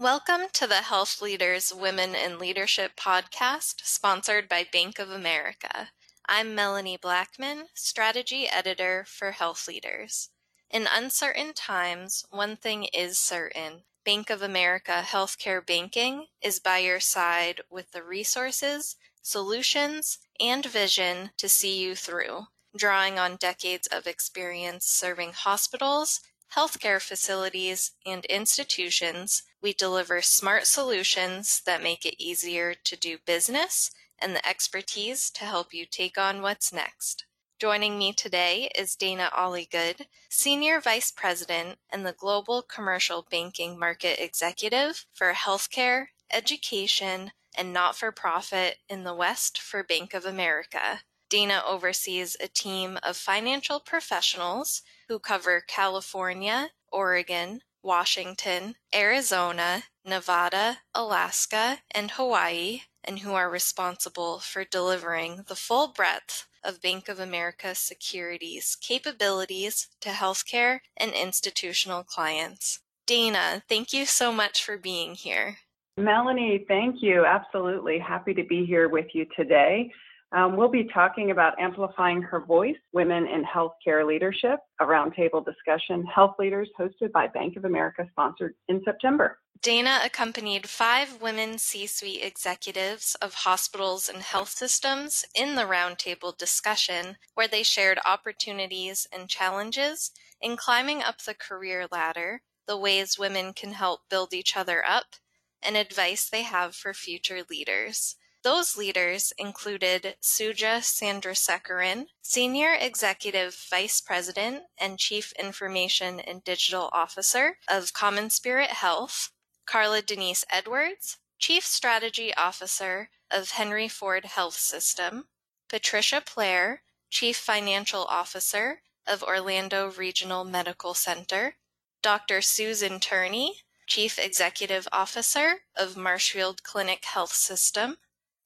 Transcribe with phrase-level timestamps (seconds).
[0.00, 5.90] Welcome to the Health Leaders Women in Leadership podcast, sponsored by Bank of America.
[6.26, 10.30] I'm Melanie Blackman, Strategy Editor for Health Leaders.
[10.70, 17.00] In uncertain times, one thing is certain Bank of America Healthcare Banking is by your
[17.00, 24.06] side with the resources, solutions, and vision to see you through, drawing on decades of
[24.06, 26.22] experience serving hospitals
[26.56, 33.90] healthcare facilities, and institutions, we deliver smart solutions that make it easier to do business
[34.18, 37.24] and the expertise to help you take on what's next.
[37.58, 44.18] Joining me today is Dana Alligood, Senior Vice President and the Global Commercial Banking Market
[44.18, 51.00] Executive for Healthcare, Education, and Not for Profit in the West for Bank of America.
[51.30, 61.78] Dana oversees a team of financial professionals who cover California, Oregon, Washington, Arizona, Nevada, Alaska,
[61.92, 67.74] and Hawaii, and who are responsible for delivering the full breadth of Bank of America
[67.74, 72.80] Securities capabilities to healthcare and institutional clients.
[73.06, 75.58] Dana, thank you so much for being here.
[75.96, 77.24] Melanie, thank you.
[77.24, 79.90] Absolutely happy to be here with you today.
[80.32, 86.04] Um, we'll be talking about amplifying her voice, women in healthcare leadership, a roundtable discussion,
[86.06, 89.38] health leaders hosted by Bank of America, sponsored in September.
[89.62, 96.36] Dana accompanied five women C suite executives of hospitals and health systems in the roundtable
[96.38, 103.18] discussion, where they shared opportunities and challenges in climbing up the career ladder, the ways
[103.18, 105.16] women can help build each other up,
[105.62, 108.16] and advice they have for future leaders.
[108.42, 117.58] Those leaders included Suja Chandrasekaran, Senior Executive Vice President and Chief Information and Digital Officer
[117.68, 119.32] of CommonSpirit Health,
[119.66, 125.28] Carla Denise Edwards, Chief Strategy Officer of Henry Ford Health System,
[125.68, 131.56] Patricia Player, Chief Financial Officer of Orlando Regional Medical Center,
[132.00, 132.40] Dr.
[132.40, 137.98] Susan Turney, Chief Executive Officer of Marshfield Clinic Health System,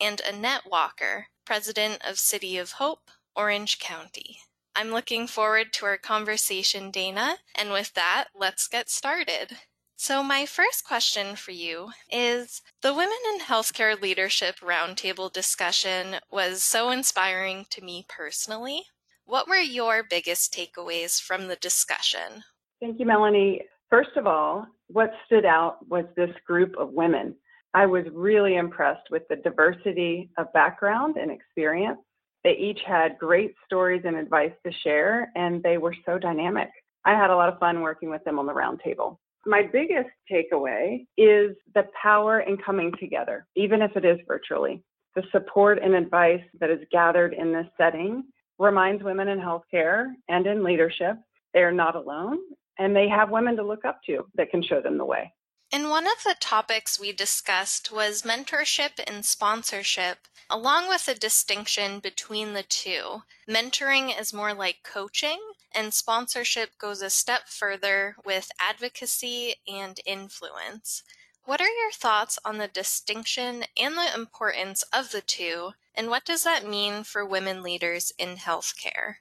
[0.05, 4.39] and Annette Walker, President of City of Hope, Orange County.
[4.77, 9.57] I'm looking forward to our conversation, Dana, and with that, let's get started.
[9.97, 16.63] So, my first question for you is the Women in Healthcare Leadership Roundtable discussion was
[16.63, 18.83] so inspiring to me personally.
[19.25, 22.45] What were your biggest takeaways from the discussion?
[22.79, 23.63] Thank you, Melanie.
[23.89, 27.37] First of all, what stood out was this group of women
[27.75, 31.99] I was really impressed with the diversity of background and experience.
[32.45, 36.69] They each had great stories and advice to share, and they were so dynamic.
[37.05, 39.19] I had a lot of fun working with them on the roundtable.
[39.45, 44.83] My biggest takeaway is the power in coming together, even if it is virtually.
[45.17, 48.25] The support and advice that is gathered in this setting
[48.59, 51.17] reminds women in healthcare and in leadership
[51.53, 52.39] they are not alone
[52.79, 55.33] and they have women to look up to that can show them the way.
[55.75, 60.19] And one of the topics we discussed was mentorship and sponsorship,
[60.49, 63.25] along with a distinction between the two.
[63.49, 65.41] Mentoring is more like coaching,
[65.75, 71.03] and sponsorship goes a step further with advocacy and influence.
[71.45, 76.25] What are your thoughts on the distinction and the importance of the two, and what
[76.25, 79.17] does that mean for women leaders in healthcare?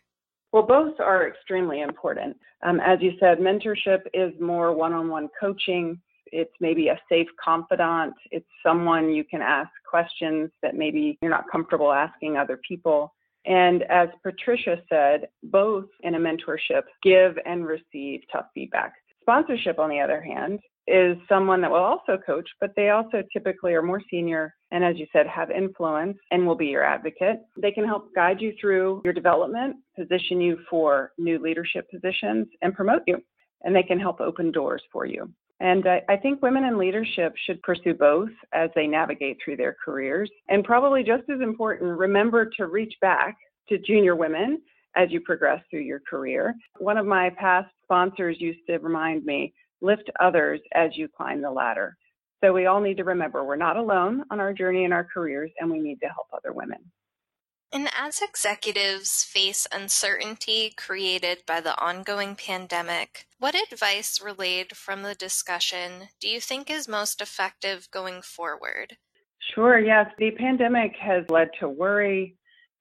[0.51, 2.37] Well, both are extremely important.
[2.61, 5.99] Um, as you said, mentorship is more one on one coaching
[6.33, 8.13] it's maybe a safe confidant.
[8.31, 13.13] It's someone you can ask questions that maybe you're not comfortable asking other people.
[13.45, 18.93] And as Patricia said, both in a mentorship give and receive tough feedback.
[19.21, 23.73] Sponsorship, on the other hand, is someone that will also coach, but they also typically
[23.73, 27.37] are more senior and, as you said, have influence and will be your advocate.
[27.61, 32.73] They can help guide you through your development, position you for new leadership positions, and
[32.73, 33.21] promote you.
[33.61, 35.31] And they can help open doors for you.
[35.63, 39.77] And I, I, think women in leadership should pursue both as they navigate through their
[39.83, 40.29] careers.
[40.49, 43.37] And probably just as important, remember to reach back
[43.69, 44.61] to junior women
[44.97, 46.53] as you progress through your career.
[46.79, 51.49] One of my past sponsors used to remind me lift others as you climb the
[51.49, 51.95] ladder.
[52.43, 55.49] So we all need to remember we're not alone on our journey in our careers
[55.61, 56.79] and we need to help other women.
[57.73, 65.15] And as executives face uncertainty created by the ongoing pandemic, what advice relayed from the
[65.15, 68.97] discussion do you think is most effective going forward?
[69.55, 70.05] Sure, yes.
[70.19, 72.35] The pandemic has led to worry,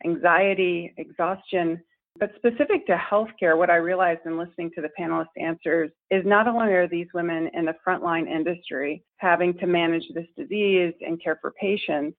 [0.04, 1.82] anxiety, exhaustion.
[2.20, 6.46] But specific to healthcare, what I realized in listening to the panelists' answers is not
[6.46, 11.38] only are these women in the frontline industry having to manage this disease and care
[11.40, 12.18] for patients,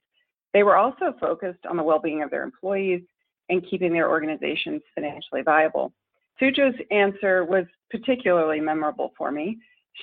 [0.54, 3.02] they were also focused on the well being of their employees
[3.50, 5.94] and keeping their organizations financially viable.
[6.40, 9.58] Suja's answer was particularly memorable for me.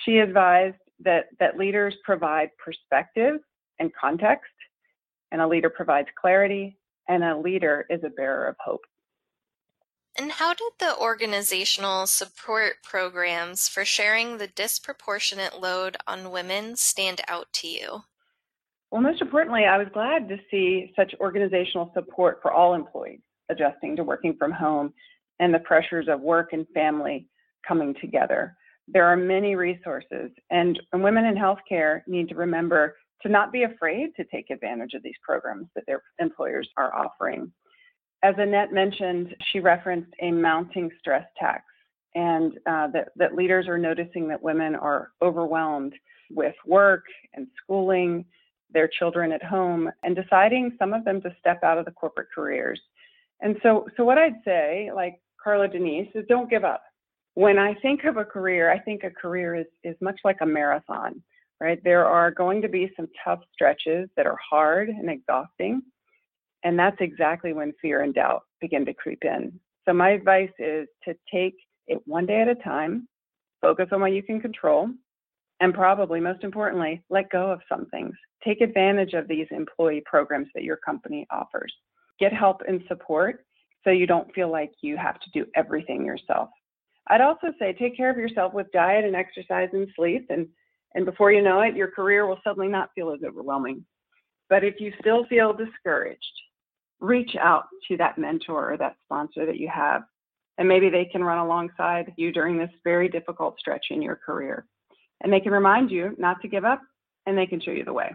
[0.04, 3.40] She advised that, that leaders provide perspective
[3.78, 4.52] and context,
[5.32, 6.76] and a leader provides clarity,
[7.08, 8.82] and a leader is a bearer of hope.
[10.18, 17.22] And how did the organizational support programs for sharing the disproportionate load on women stand
[17.26, 18.02] out to you?
[18.90, 23.96] Well, most importantly, I was glad to see such organizational support for all employees adjusting
[23.96, 24.92] to working from home
[25.38, 27.26] and the pressures of work and family
[27.66, 28.56] coming together.
[28.88, 34.10] There are many resources, and, women in healthcare need to remember to not be afraid
[34.16, 37.52] to take advantage of these programs that their employers are offering.
[38.22, 41.64] As Annette mentioned, she referenced a mounting stress tax,
[42.14, 45.94] and uh, that, that leaders are noticing that women are overwhelmed
[46.30, 47.04] with work
[47.34, 48.24] and schooling,
[48.72, 52.28] their children at home, and deciding some of them to step out of the corporate
[52.34, 52.80] careers.
[53.40, 56.82] And so, so what I'd say, like Carla Denise, is don't give up.
[57.34, 60.46] When I think of a career, I think a career is, is much like a
[60.46, 61.22] marathon,
[61.60, 61.82] right?
[61.84, 65.82] There are going to be some tough stretches that are hard and exhausting.
[66.64, 69.58] And that's exactly when fear and doubt begin to creep in.
[69.86, 71.54] So, my advice is to take
[71.86, 73.08] it one day at a time,
[73.62, 74.90] focus on what you can control,
[75.60, 78.14] and probably most importantly, let go of some things.
[78.44, 81.72] Take advantage of these employee programs that your company offers.
[82.18, 83.44] Get help and support
[83.84, 86.48] so you don't feel like you have to do everything yourself.
[87.08, 90.46] I'd also say take care of yourself with diet and exercise and sleep, and,
[90.94, 93.84] and before you know it, your career will suddenly not feel as overwhelming.
[94.48, 96.20] But if you still feel discouraged,
[97.00, 100.02] reach out to that mentor or that sponsor that you have,
[100.58, 104.66] and maybe they can run alongside you during this very difficult stretch in your career.
[105.22, 106.80] And they can remind you not to give up,
[107.26, 108.10] and they can show you the way.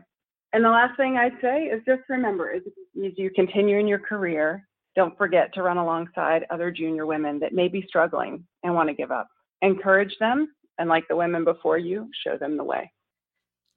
[0.53, 2.61] And the last thing I'd say is just remember as
[2.93, 7.67] you continue in your career, don't forget to run alongside other junior women that may
[7.67, 9.27] be struggling and want to give up.
[9.61, 10.47] Encourage them,
[10.77, 12.89] and like the women before you, show them the way.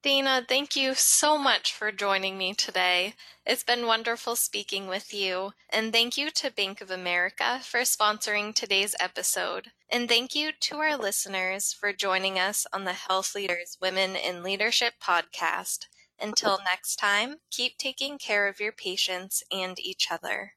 [0.03, 3.15] Dana, thank you so much for joining me today.
[3.47, 5.53] It's been wonderful speaking with you.
[5.71, 9.71] And thank you to Bank of America for sponsoring today's episode.
[9.89, 14.43] And thank you to our listeners for joining us on the Health Leaders Women in
[14.43, 15.87] Leadership podcast.
[16.19, 20.55] Until next time, keep taking care of your patients and each other.